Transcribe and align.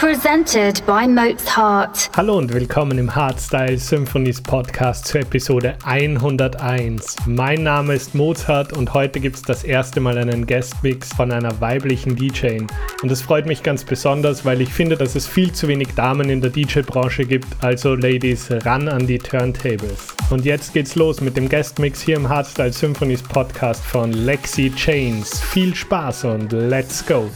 presented 0.00 0.82
by 0.86 1.06
Mozart. 1.06 2.08
Hallo 2.16 2.38
und 2.38 2.54
willkommen 2.54 2.96
im 2.96 3.14
Hardstyle 3.14 3.76
Symphonies 3.76 4.40
Podcast 4.40 5.06
zur 5.06 5.20
Episode 5.20 5.76
101. 5.84 7.16
Mein 7.26 7.64
Name 7.64 7.96
ist 7.96 8.14
Mozart 8.14 8.72
und 8.72 8.94
heute 8.94 9.20
gibt 9.20 9.36
es 9.36 9.42
das 9.42 9.62
erste 9.62 10.00
Mal 10.00 10.16
einen 10.16 10.46
Guestmix 10.46 11.12
von 11.12 11.30
einer 11.30 11.60
weiblichen 11.60 12.16
DJ. 12.16 12.60
Und 13.02 13.10
das 13.10 13.20
freut 13.20 13.44
mich 13.44 13.62
ganz 13.62 13.84
besonders, 13.84 14.46
weil 14.46 14.62
ich 14.62 14.70
finde, 14.70 14.96
dass 14.96 15.16
es 15.16 15.26
viel 15.26 15.52
zu 15.52 15.68
wenig 15.68 15.88
Damen 15.94 16.30
in 16.30 16.40
der 16.40 16.48
DJ-Branche 16.48 17.26
gibt. 17.26 17.48
Also 17.60 17.94
Ladies, 17.94 18.50
ran 18.50 18.88
an 18.88 19.06
die 19.06 19.18
Turntables. 19.18 20.16
Und 20.30 20.46
jetzt 20.46 20.72
geht's 20.72 20.94
los 20.94 21.20
mit 21.20 21.36
dem 21.36 21.46
Guestmix 21.46 22.00
hier 22.00 22.16
im 22.16 22.26
Hardstyle 22.26 22.72
Symphonies 22.72 23.22
Podcast 23.22 23.84
von 23.84 24.14
Lexi 24.14 24.72
Chains. 24.74 25.40
Viel 25.40 25.74
Spaß 25.74 26.24
und 26.24 26.52
let's 26.52 27.04
go! 27.04 27.28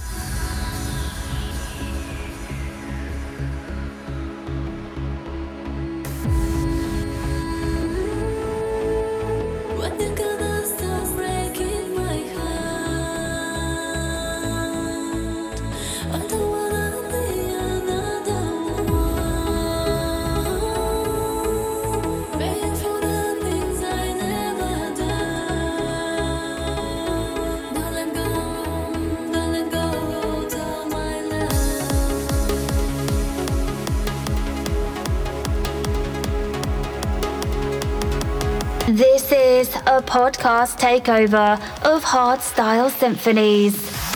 Podcast 40.25 40.79
takeover 40.79 41.53
of 41.85 42.03
hardstyle 42.03 42.91
Symphonies. 42.91 44.14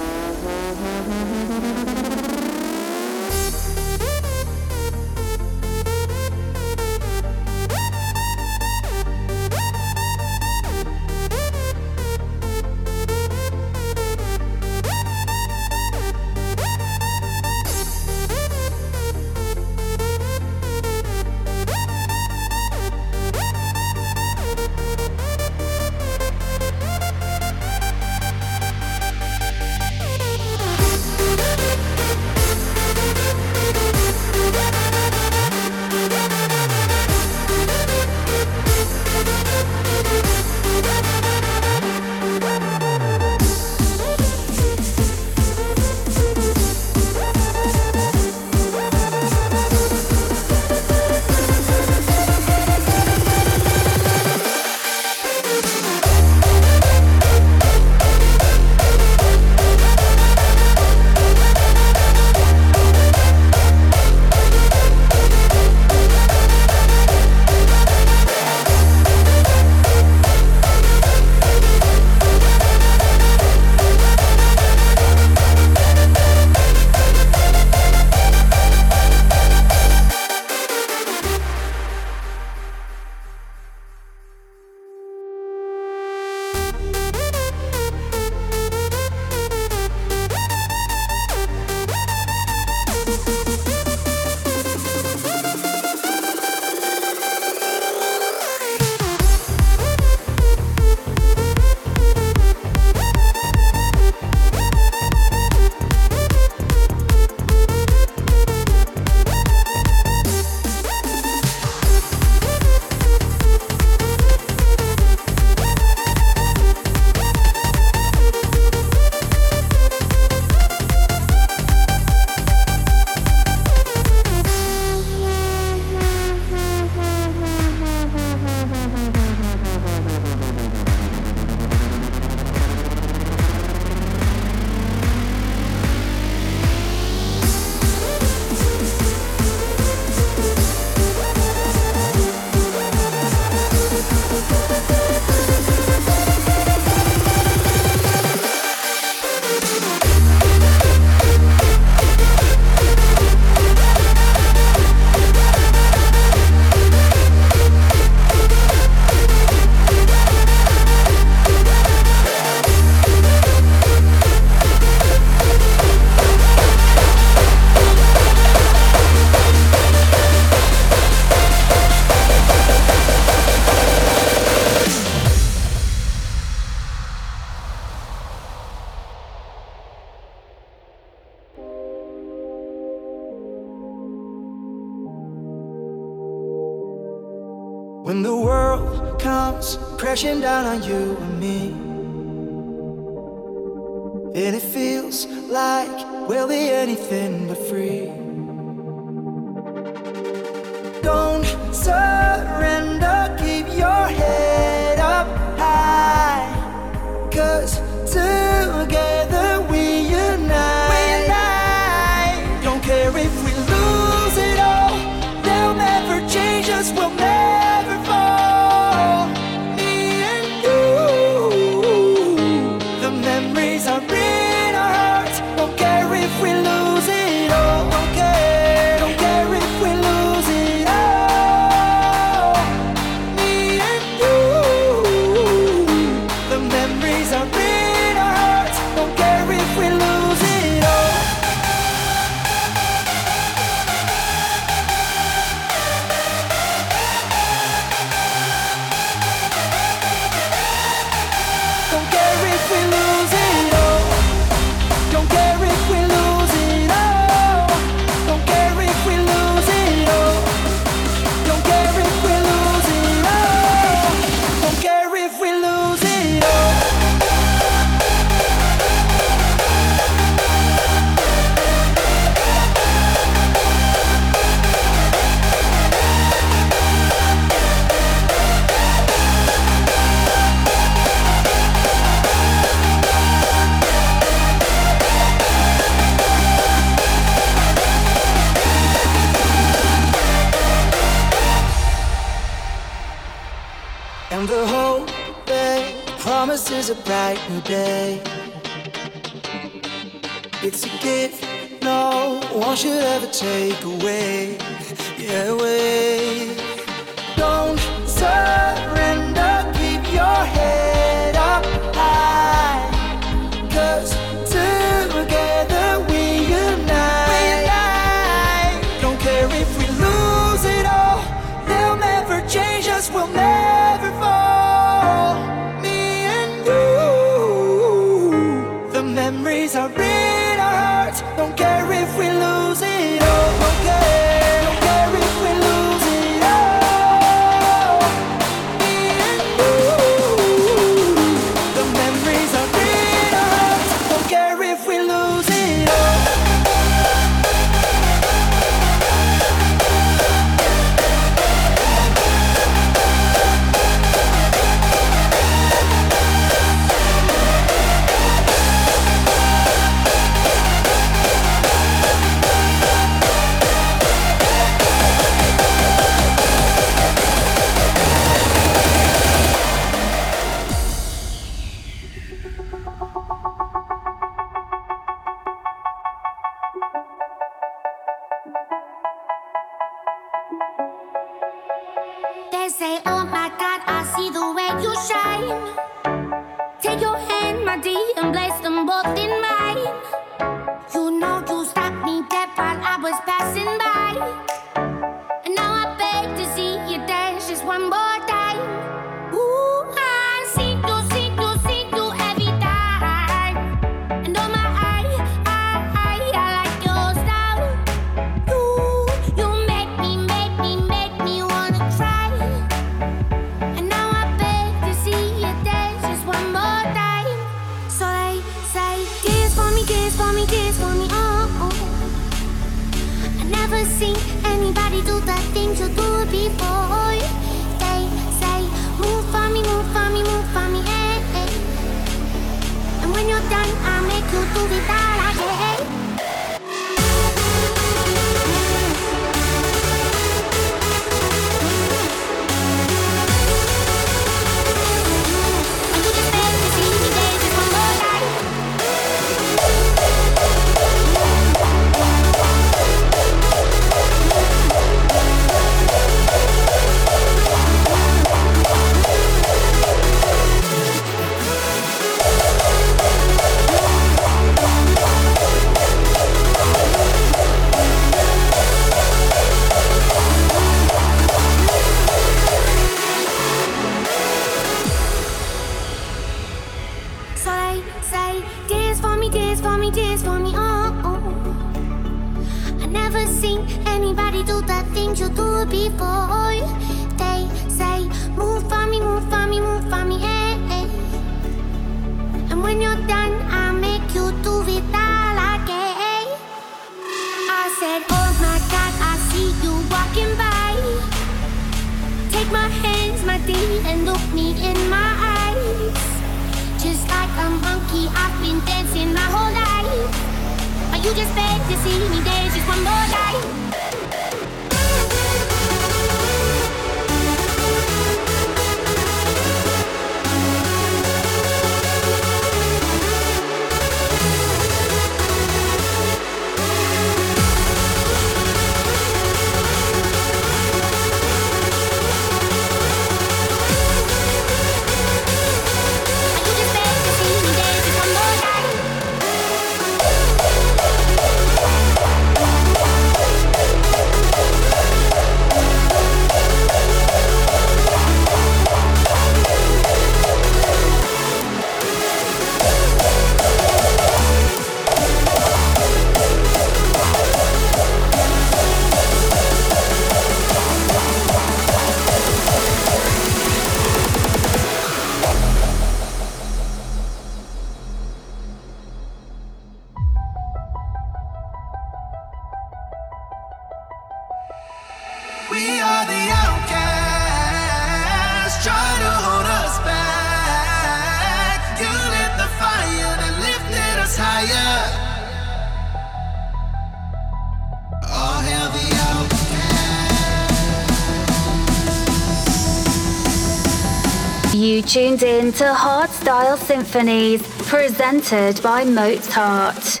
Tuned 594.94 595.24
in 595.24 595.50
to 595.50 595.64
Hardstyle 595.64 596.56
Symphonies, 596.56 597.42
presented 597.66 598.62
by 598.62 598.84
Mozart. 598.84 600.00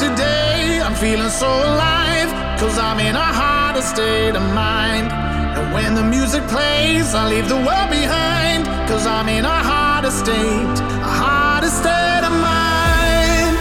Turn 0.00 0.14
the 0.14 0.16
night 0.16 0.16
to 0.16 0.22
day, 0.22 0.80
I'm 0.80 0.94
feeling 0.94 1.30
so 1.30 1.46
alive. 1.48 2.30
Cause 2.58 2.78
I'm 2.78 2.98
in 3.00 3.16
a 3.16 3.32
harder 3.40 3.82
state 3.82 4.34
of 4.36 4.42
mind. 4.54 5.10
And 5.56 5.72
when 5.72 5.94
the 5.94 6.02
music 6.02 6.42
plays, 6.48 7.14
I 7.14 7.28
leave 7.28 7.48
the 7.48 7.56
world 7.56 7.90
behind. 7.90 8.66
Cause 8.88 9.06
I'm 9.06 9.28
in 9.28 9.44
a 9.44 9.48
harder 9.48 10.10
state, 10.10 10.80
a 11.02 11.12
harder 11.22 11.70
state 11.70 12.24
of 12.24 12.32
mind. 12.32 13.56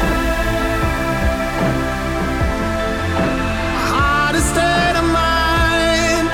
A 3.73 3.85
harder 3.93 4.41
state 4.41 4.95
of 5.01 5.07
mind. 5.21 6.27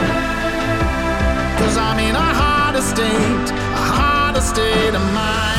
Cause 1.60 1.78
I'm 1.78 2.00
in 2.00 2.16
a 2.16 2.30
harder 2.42 2.82
state, 2.82 3.52
a 3.52 3.84
harder 3.98 4.42
state 4.42 4.96
of 4.96 5.04
mind. 5.14 5.53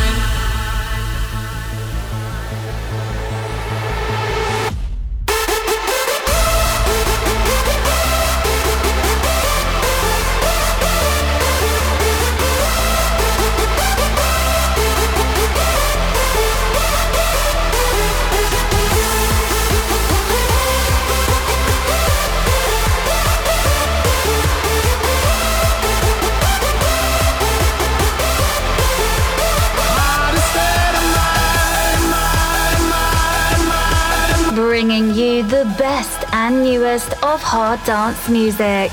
Newest 36.65 37.13
of 37.23 37.43
hard 37.43 37.79
dance 37.85 38.27
music. 38.31 38.91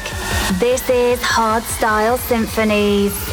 This 0.60 0.90
is 0.90 1.22
Hardstyle 1.22 2.20
Symphonies. 2.20 3.31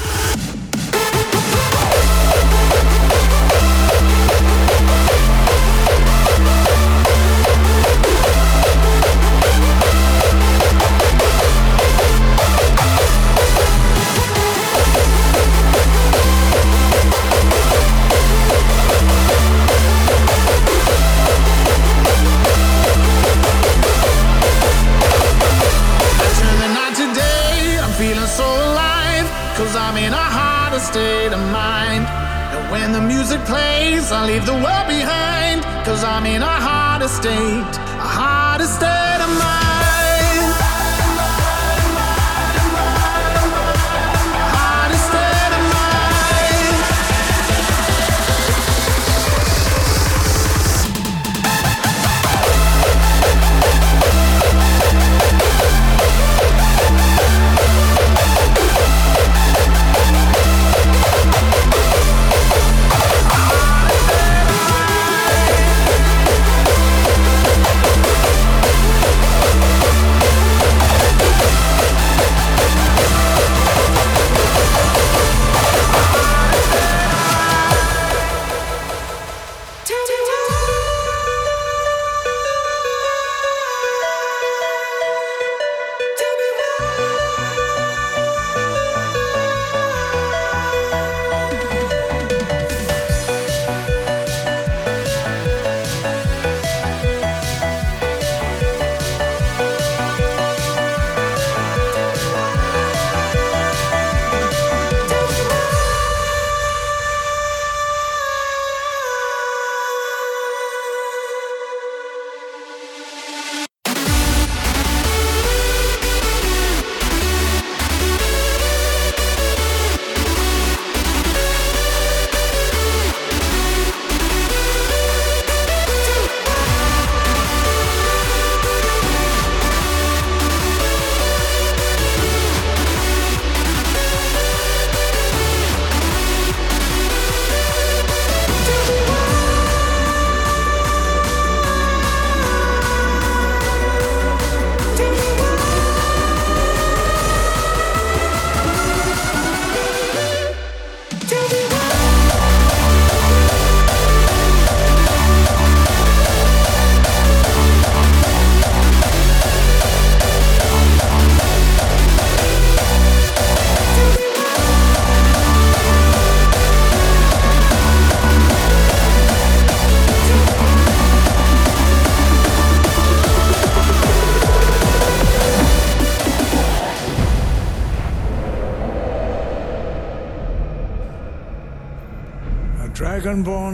Plays, 34.08 34.12
I 34.12 34.26
leave 34.26 34.46
the 34.46 34.52
world 34.52 34.88
behind. 34.88 35.62
Cause 35.84 36.04
I'm 36.04 36.26
in 36.26 36.42
a 36.42 36.46
harder 36.46 37.08
state, 37.08 37.32
a 37.32 38.08
harder 38.18 38.66
state 38.66 39.20
of 39.22 39.38
mind. 39.38 39.57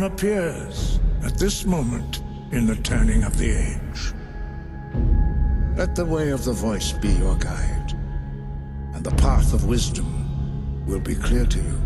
Appears 0.04 1.00
at 1.24 1.38
this 1.38 1.64
moment 1.64 2.20
in 2.52 2.66
the 2.66 2.76
turning 2.76 3.24
of 3.24 3.38
the 3.38 3.50
age. 3.50 4.12
Let 5.78 5.96
the 5.96 6.04
way 6.04 6.28
of 6.28 6.44
the 6.44 6.52
voice 6.52 6.92
be 6.92 7.08
your 7.08 7.36
guide, 7.36 7.94
and 8.92 9.02
the 9.02 9.12
path 9.12 9.54
of 9.54 9.64
wisdom 9.64 10.84
will 10.86 11.00
be 11.00 11.14
clear 11.14 11.46
to 11.46 11.58
you. 11.58 11.80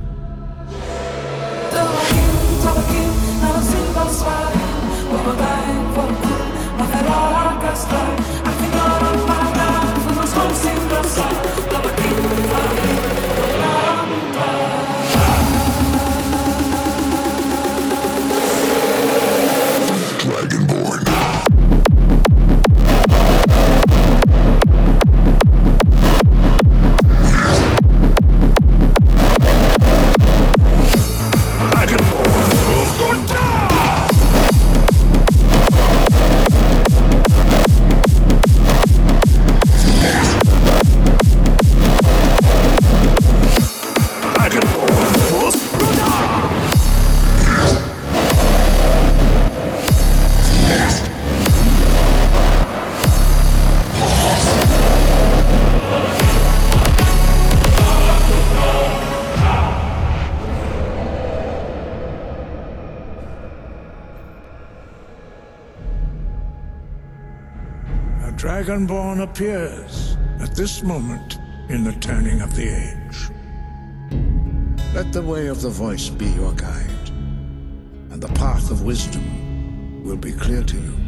Dragonborn 68.69 69.23
appears 69.23 70.19
at 70.41 70.55
this 70.55 70.83
moment 70.83 71.39
in 71.71 71.85
the 71.85 71.93
turning 72.01 72.43
of 72.43 72.55
the 72.55 72.69
age. 72.69 73.31
Let 74.93 75.11
the 75.11 75.23
way 75.23 75.47
of 75.47 75.63
the 75.63 75.71
voice 75.71 76.11
be 76.11 76.27
your 76.27 76.53
guide, 76.53 77.09
and 78.11 78.21
the 78.21 78.29
path 78.35 78.71
of 78.71 78.83
wisdom 78.83 80.05
will 80.05 80.19
be 80.19 80.33
clear 80.33 80.63
to 80.63 80.77
you. 80.77 81.08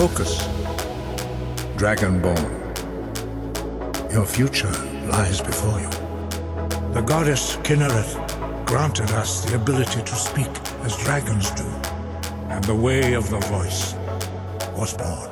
focus. 0.00 0.38
Dragonborn. 1.76 2.50
Your 4.10 4.24
future 4.24 4.72
lies 5.06 5.42
before 5.42 5.78
you. 5.78 5.90
The 6.94 7.02
goddess 7.02 7.56
Kynareth 7.56 8.14
granted 8.64 9.10
us 9.10 9.44
the 9.44 9.56
ability 9.56 10.00
to 10.00 10.14
speak 10.14 10.52
as 10.84 10.96
dragons 11.04 11.50
do, 11.50 11.68
and 12.48 12.64
the 12.64 12.74
way 12.74 13.12
of 13.12 13.28
the 13.28 13.40
voice 13.40 13.92
was 14.74 14.94
born. 14.96 15.30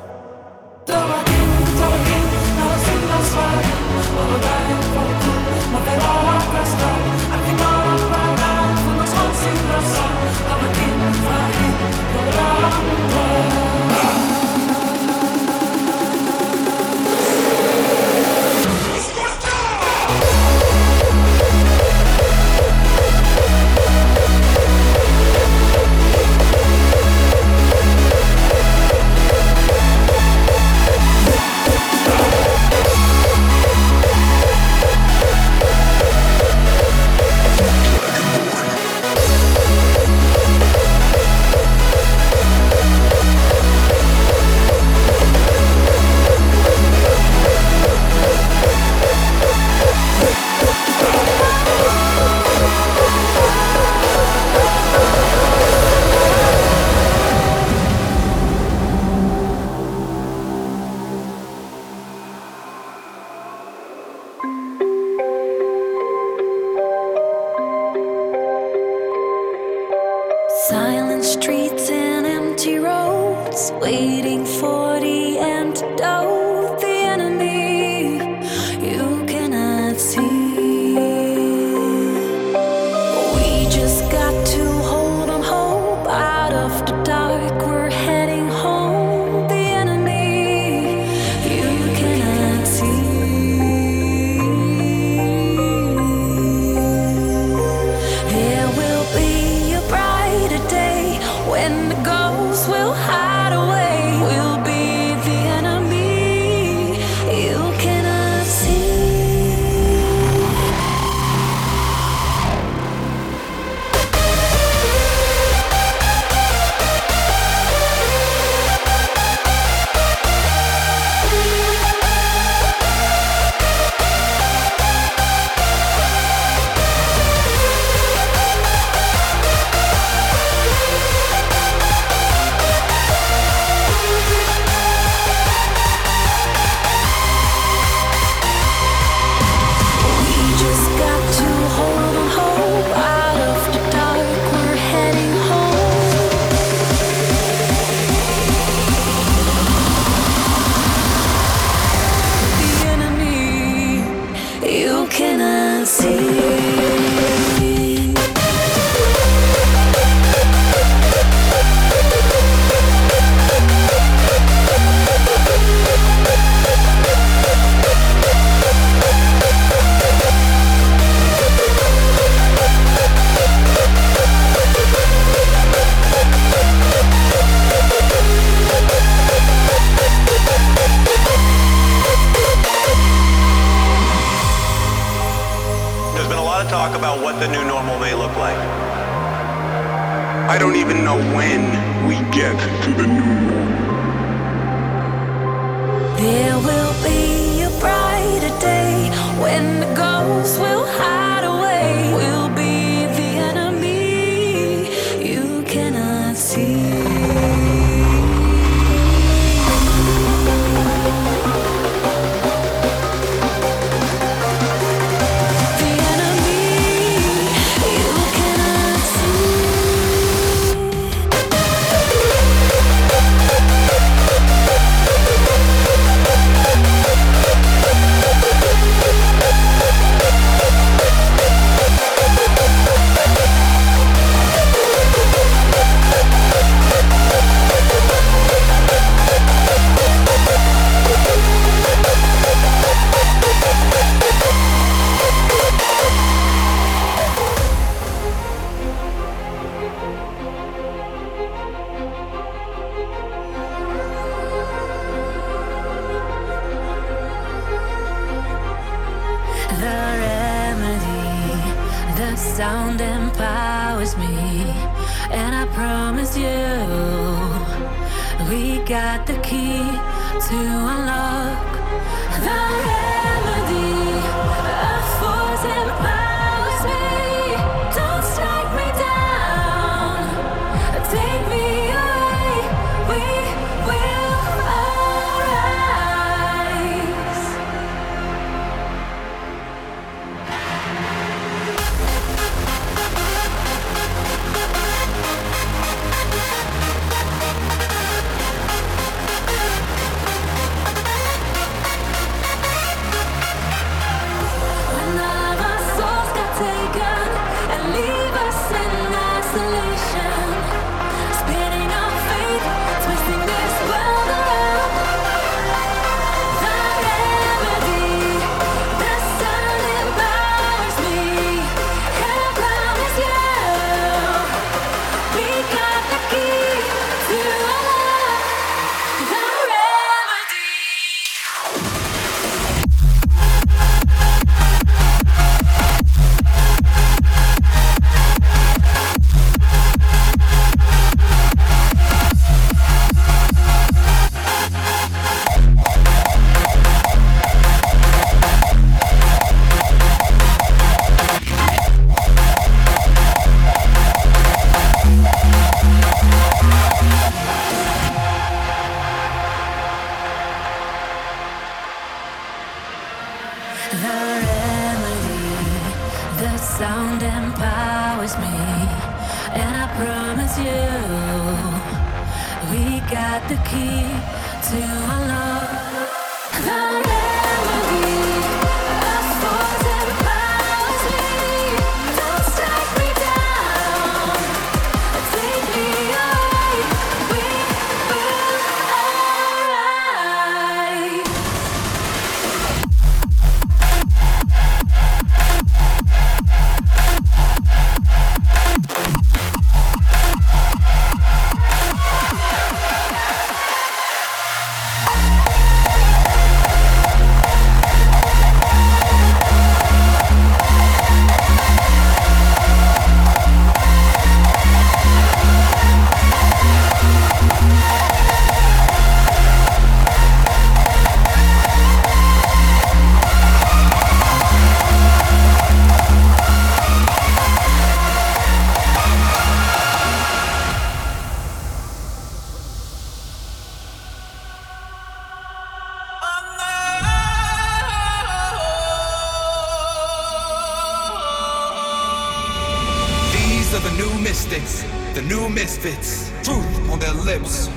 New 443.99 444.19
mystics, 444.21 444.83
the 445.13 445.21
new 445.23 445.49
misfits. 445.49 446.31
Truth 446.41 446.89
on 446.89 446.99
their 446.99 447.11
lips, 447.11 447.67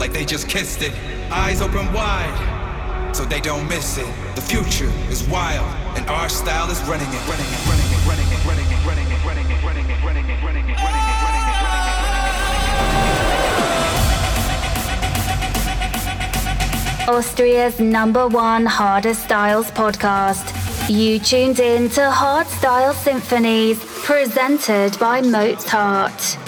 like 0.00 0.14
they 0.14 0.24
just 0.24 0.48
kissed 0.48 0.80
it. 0.80 0.94
Eyes 1.30 1.60
open 1.60 1.92
wide, 1.92 3.12
so 3.14 3.26
they 3.26 3.40
don't 3.42 3.68
miss 3.68 3.98
it. 3.98 4.08
The 4.34 4.40
future 4.40 4.90
is 5.10 5.28
wild, 5.28 5.68
and 5.94 6.08
our 6.08 6.30
style 6.30 6.70
is 6.70 6.80
running 6.88 7.08
it, 7.08 7.22
running 7.28 7.44
it, 7.56 7.60
running 7.68 7.84
it, 7.92 8.00
running 8.08 8.24
it, 8.32 8.40
running 8.48 8.64
it, 8.64 8.80
running 8.88 9.10
it, 9.12 9.20
running 9.26 9.50
it, 9.50 9.62
running 9.62 9.84
it, 9.90 10.00
running 10.02 10.24
it, 10.24 10.40
running 10.42 10.64
it, 10.70 10.80
running 10.80 11.44
it. 11.44 11.58
Austria's 17.10 17.78
number 17.78 18.26
one 18.26 18.64
Harder 18.64 19.12
Styles 19.12 19.70
podcast. 19.72 20.54
You 20.88 21.18
tuned 21.18 21.60
in 21.60 21.90
to 21.90 22.10
Hard 22.10 22.46
Style 22.46 22.94
Symphonies, 22.94 23.78
presented 24.08 24.98
by 24.98 25.20
Mozart. 25.20 26.47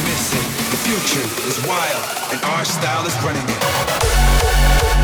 So 0.00 0.06
they 0.06 0.08
don't 0.08 0.08
miss 0.08 0.34
it. 0.34 0.70
The 0.70 0.76
future 0.76 1.48
is 1.48 1.66
wild, 1.66 2.32
and 2.32 2.42
our 2.44 2.64
style 2.64 3.06
is 3.06 3.14
running 3.22 3.44
it. 3.48 4.99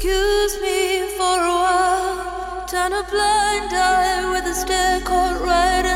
Excuse 0.00 0.60
me 0.60 1.08
for 1.16 1.24
a 1.24 1.54
while. 1.64 2.64
Turn 2.68 2.92
a 2.92 3.02
blind 3.10 3.72
eye 3.72 4.30
with 4.30 4.44
a 4.44 4.54
stare 4.54 5.00
caught 5.00 5.40
right 5.42 5.87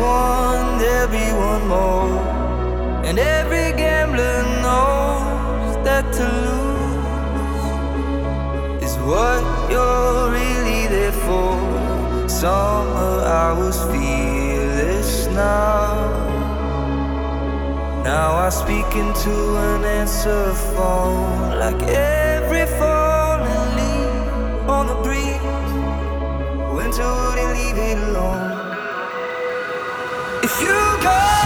one 0.00 0.78
there'll 0.78 1.10
be 1.10 1.26
one 1.50 1.64
more. 1.68 2.18
And 3.06 3.18
every 3.18 3.72
gambler 3.76 4.42
knows 4.64 5.74
that 5.86 6.04
to 6.18 6.26
lose 6.46 7.66
is 8.86 8.94
what 9.08 9.42
you're 9.70 10.30
really 10.38 10.82
there 10.94 11.16
for. 11.26 12.28
Summer, 12.28 13.14
I 13.44 13.52
was 13.52 13.76
fearless 13.90 15.26
now. 15.26 16.30
Now 18.04 18.30
I 18.46 18.48
speak 18.48 18.90
into 18.96 19.34
an 19.68 19.84
answer 19.84 20.54
phone 20.74 21.58
like 21.58 21.82
every 21.82 22.66
falling 22.78 22.99
go, 31.00 31.39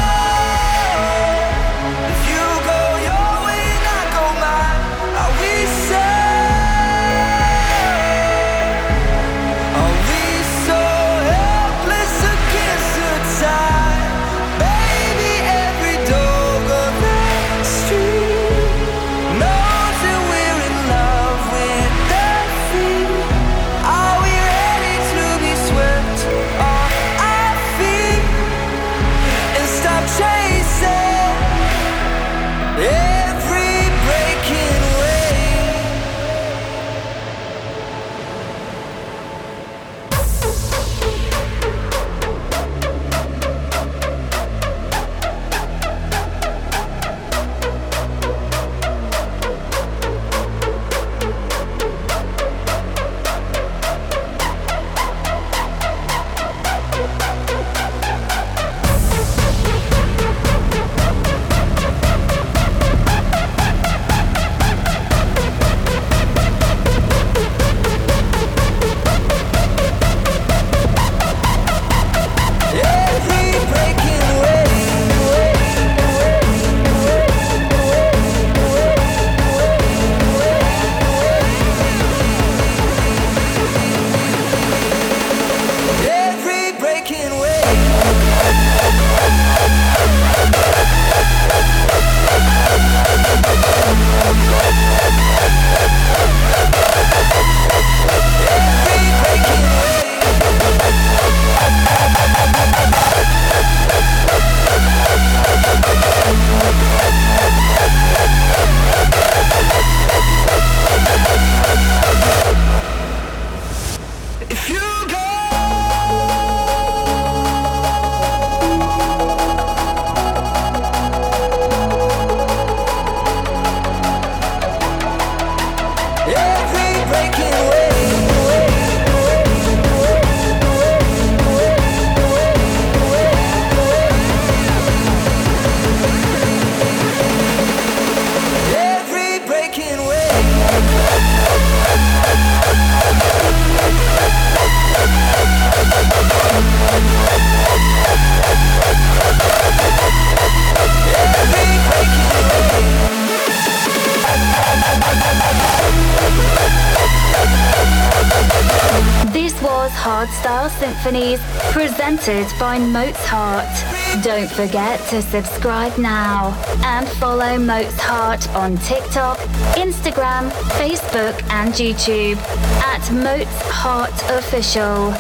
Mozart. 163.05 164.25
Don't 164.25 164.51
forget 164.51 164.99
to 165.11 165.21
subscribe 165.21 165.99
now 165.99 166.55
and 166.83 167.07
follow 167.07 167.59
Mozart 167.59 168.49
on 168.55 168.79
TikTok, 168.79 169.37
Instagram, 169.77 170.51
Facebook, 170.79 171.35
and 171.51 171.75
YouTube 171.75 172.39
at 172.83 173.03
Mozart 173.13 174.15
Official. 174.31 175.13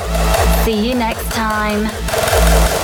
See 0.64 0.88
you 0.88 0.94
next 0.94 1.30
time. 1.32 2.83